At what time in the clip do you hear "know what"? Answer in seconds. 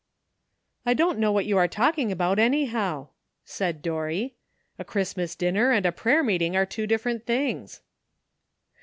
1.19-1.45